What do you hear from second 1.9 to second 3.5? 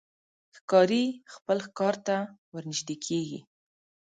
ته ورنژدې کېږي.